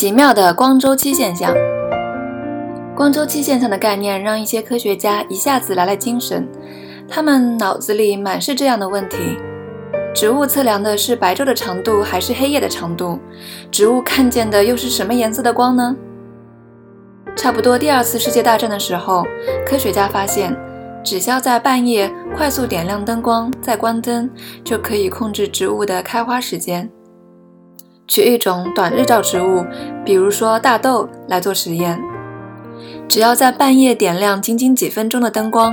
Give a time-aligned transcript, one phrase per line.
[0.00, 1.54] 奇妙的光周期现象。
[2.96, 6.48] 光周期现象的概念让一些科学家一下子来了精神，
[7.06, 9.18] 他们脑子里满是这样的问题：
[10.14, 13.18] 植物测量的是白昼的长度还是黑夜的长度？
[13.70, 15.94] 植物看见的又是什么颜色的光呢？
[17.36, 19.22] 差不多第二次世界大战的时候，
[19.66, 20.56] 科学家发现，
[21.04, 24.30] 只需要在半夜快速点亮灯光，再关灯，
[24.64, 26.90] 就可以控制植物的开花时间。
[28.10, 29.64] 取一种短日照植物，
[30.04, 31.96] 比如说大豆来做实验，
[33.08, 35.72] 只要在半夜点亮仅仅几分钟的灯光，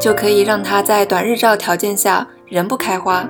[0.00, 3.28] 就可以让它在短日照条件下仍不开花。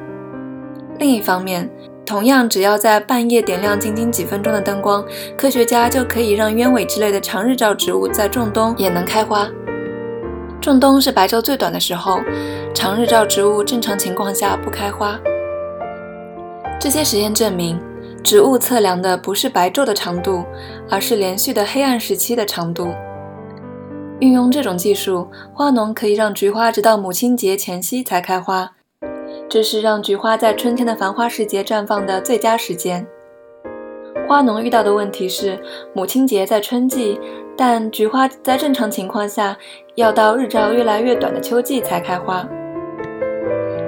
[0.99, 1.71] 另一方面，
[2.05, 5.03] 同样只要在半夜点亮仅仅几分钟的灯光，
[5.35, 9.49] 科学家就可以让鸢尾之类的长日照植物在仲冬也能开花。
[10.61, 12.21] 仲冬是白昼最短的时候，
[12.75, 15.19] 长日照植物正常情况下不开花。
[16.79, 17.81] 这些实验证明。
[18.23, 20.45] 植物测量的不是白昼的长度，
[20.91, 22.89] 而是连续的黑暗时期的长度。
[24.21, 28.73] 运用这种技术，花农可以让菊花直到母亲节前夕才开花，
[29.49, 33.07] 这是让菊花在春天的繁花时节绽放的最佳时间。
[34.29, 35.59] 花农遇到的问题是，
[35.95, 37.19] 母亲节在春季，
[37.57, 39.57] 但菊花在正常情况下
[39.95, 42.47] 要到日照越来越短的秋季才开花。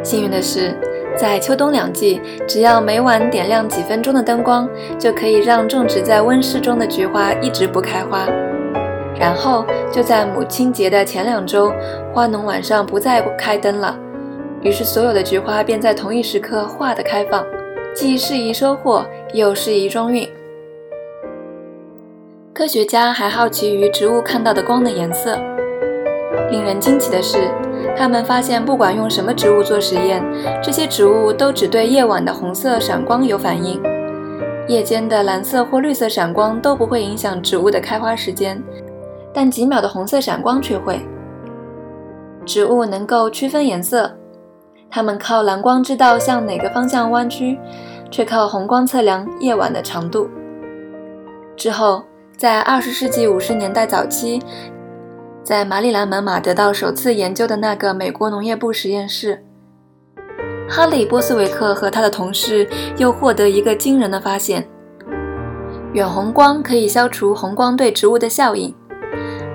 [0.03, 0.79] 幸运的是。
[1.21, 2.19] 在秋冬两季，
[2.49, 4.67] 只要每晚点亮几分钟的灯光，
[4.99, 8.27] 就可以让种植在温室中的菊花一直不开花。
[9.19, 9.63] 然后
[9.93, 11.71] 就在母亲节的前两周，
[12.15, 13.95] 花农晚上不再开灯了，
[14.63, 17.45] 于是所有的菊花便在同一时刻化的开放，
[17.95, 20.27] 既适宜收获，又适宜装运。
[22.55, 25.39] 科学家还好奇于植物看到的光的颜色。
[26.51, 27.37] 令人惊奇的是。
[27.97, 30.25] 他们发现，不管用什么植物做实验，
[30.63, 33.81] 这些植物都只对夜晚的红色闪光有反应，
[34.67, 38.63] 夜间的蓝色或绿色闪光都不会影响植物的开花时间，
[39.33, 41.01] 但几秒的红色闪光却会。
[42.47, 44.11] 植物能够区分颜色，
[44.91, 47.59] 它们靠蓝光知道向哪个方向弯曲，
[48.11, 50.29] 却靠红光测量夜晚的长度。
[51.57, 52.03] 之后，
[52.37, 54.41] 在二十世纪五十年代早期。
[55.51, 59.45] 在马里兰门马得到首次研究的那个美国农业部实验室，
[60.69, 62.65] 哈利波斯维克和他的同事
[62.97, 64.65] 又获得一个惊人的发现：
[65.93, 68.73] 远红光可以消除红光对植物的效应。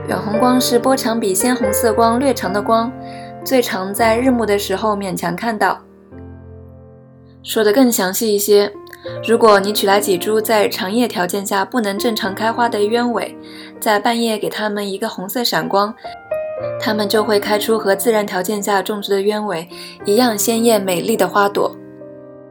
[0.10, 2.92] 远红光是波长比鲜红色光略长的光，
[3.46, 5.80] 最常在日暮的时候勉强看到。
[7.42, 8.70] 说得更详细一些。
[9.28, 13.38] 如果你取来几株在长夜条件下不能正常开花的鸢尾，
[13.80, 15.94] 在半夜给它们一个红色闪光，
[16.80, 19.68] 它们就会开出和自然条件下种植的鸢尾
[20.06, 21.76] 一样鲜艳美丽的花朵。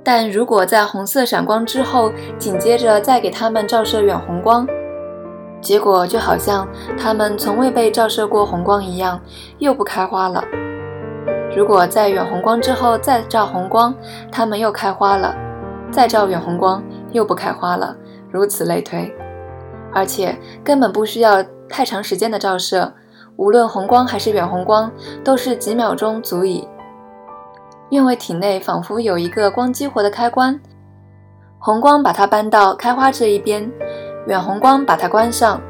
[0.03, 4.67] 但如果在红色闪光之后紧接着再给它们照射远红光，
[5.61, 9.21] 结果就好像它们从未被照射过红光一样，
[9.59, 10.45] 又不开花了。
[11.57, 13.95] 如果在远红光之后再照红光，
[14.31, 15.35] 它们又开花了。
[15.95, 16.83] 再照远红光
[17.13, 17.97] 又不开花了，
[18.29, 19.15] 如此类推，
[19.93, 22.93] 而且根本不需要太长时间的照射，
[23.37, 24.91] 无论红光还是远红光，
[25.23, 26.67] 都是几秒钟足矣。
[27.91, 30.59] 鸢尾体内仿佛有一个光激活的开关，
[31.61, 33.71] 红光把它搬到开花这一边，
[34.27, 35.61] 远红光把它关上，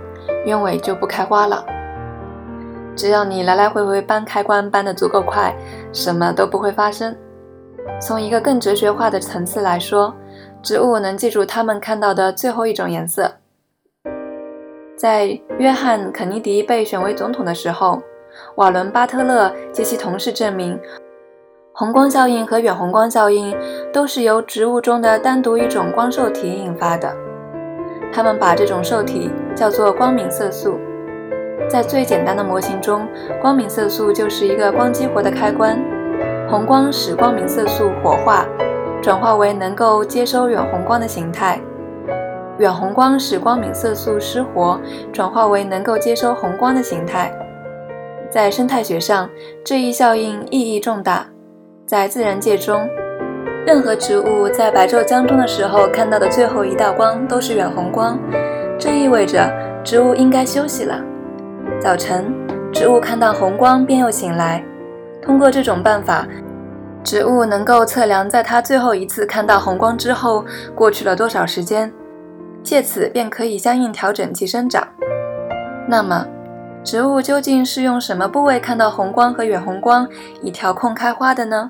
[0.47, 1.62] 鸢尾就不开花了。
[2.97, 5.55] 只要你来来回回搬开关搬得足够快，
[5.93, 7.15] 什么都不会发生。
[8.00, 10.15] 从一个更哲学化的层次来说，
[10.62, 13.31] 植物能记住它们看到的最后一种颜色。
[14.97, 18.00] 在约翰·肯尼迪被选为总统的时候，
[18.56, 20.78] 瓦伦·巴特勒及其同事证明，
[21.73, 23.56] 红光效应和远红光效应
[23.93, 27.15] 都是由植物中的单独一种光受体引发的。
[28.12, 30.78] 他们把这种受体叫做光敏色素。
[31.69, 33.06] 在最简单的模型中，
[33.41, 35.78] 光敏色素就是一个光激活的开关。
[36.55, 38.47] 红光使光明色素活化，
[39.03, 41.59] 转化为能够接收远红光的形态；
[42.59, 44.81] 远红光使光明色素失活，
[45.12, 47.37] 转化为能够接收红光的形态。
[48.31, 49.29] 在生态学上，
[49.65, 51.27] 这一效应意义重大。
[51.87, 52.89] 在自然界中，
[53.67, 58.17] 任何植物在白昼将终的时候看到的最后一道光都是远红光，
[58.79, 59.53] 这意味着
[59.83, 61.03] 植物应该休息了。
[61.81, 62.33] 早晨，
[62.73, 64.65] 植物看到红光便又醒来。
[65.23, 66.27] 通过这种办法，
[67.05, 70.43] 植物能够测量在它最后一次看到红光之后
[70.75, 71.93] 过去了多少时间，
[72.62, 74.89] 借此便可以相应调整其生长。
[75.87, 76.27] 那么，
[76.83, 80.09] 植物究竟是用什么部位看到红光和远红光
[80.43, 81.69] 以调控开花的呢？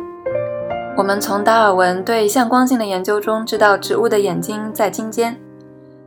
[0.96, 5.36] 我们从达尔文对向光性的研究中知道，植物的眼睛在茎尖。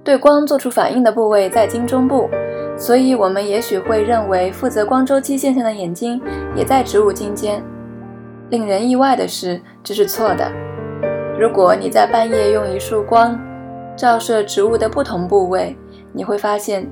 [0.05, 2.29] 对光做出反应的部位在茎中部，
[2.77, 6.21] 所以我们也许会认为负责光周期现象的眼睛
[6.55, 7.61] 也在植物茎间。
[8.49, 10.51] 令人意外的是，这是错的。
[11.37, 13.39] 如果你在半夜用一束光
[13.95, 15.75] 照射植物的不同部位，
[16.13, 16.89] 你会发现，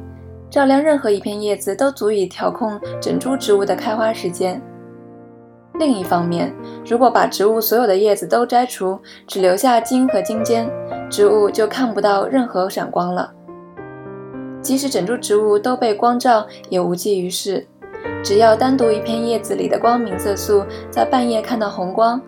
[0.50, 4.62] 照亮任何一片叶子都足以调控整株植物的开花时间。
[5.80, 6.54] 另一方面，
[6.86, 10.70] 如果把植物所有的叶子都摘除，只留下茎和茎尖，
[11.10, 13.32] 植物就看不到任何闪光了。
[14.62, 17.68] 即使整株植物都被光照，也无济于事。
[18.26, 22.20] 只要单独一片叶子里的光明色素在半夜看到红光，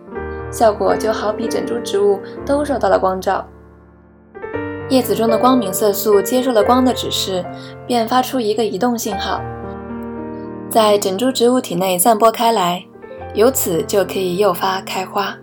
[0.48, 3.44] 效果就好比整株植物都受到了光照。
[4.88, 7.44] 叶子中的光明色素接受了光的指示，
[7.84, 9.40] 便发出一个移动信号，
[10.70, 12.84] 在整株植物体内散播开来。
[13.34, 15.36] 由此就可以诱发开花。